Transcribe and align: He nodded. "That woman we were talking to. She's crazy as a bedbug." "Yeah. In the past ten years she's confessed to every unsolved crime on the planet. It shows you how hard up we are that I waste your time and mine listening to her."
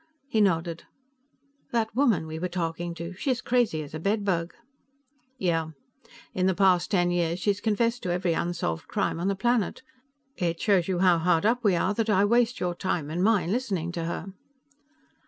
He 0.27 0.41
nodded. 0.41 0.85
"That 1.69 1.95
woman 1.95 2.25
we 2.25 2.39
were 2.39 2.47
talking 2.47 2.95
to. 2.95 3.13
She's 3.13 3.39
crazy 3.39 3.83
as 3.83 3.93
a 3.93 3.99
bedbug." 3.99 4.55
"Yeah. 5.37 5.73
In 6.33 6.47
the 6.47 6.55
past 6.55 6.89
ten 6.89 7.11
years 7.11 7.37
she's 7.37 7.61
confessed 7.61 8.01
to 8.01 8.09
every 8.11 8.33
unsolved 8.33 8.87
crime 8.87 9.19
on 9.19 9.27
the 9.27 9.35
planet. 9.35 9.83
It 10.37 10.59
shows 10.59 10.87
you 10.87 10.97
how 10.97 11.19
hard 11.19 11.45
up 11.45 11.63
we 11.63 11.75
are 11.75 11.93
that 11.93 12.09
I 12.09 12.25
waste 12.25 12.59
your 12.59 12.73
time 12.73 13.11
and 13.11 13.23
mine 13.23 13.51
listening 13.51 13.91
to 13.91 14.05
her." 14.05 14.33